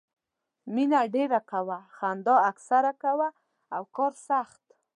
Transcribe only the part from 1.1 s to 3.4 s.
ډېره کوه، خندا اکثر کوه